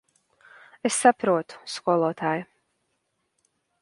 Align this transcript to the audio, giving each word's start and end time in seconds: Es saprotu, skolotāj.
Es 0.89 0.95
saprotu, 1.03 1.59
skolotāj. 1.73 2.43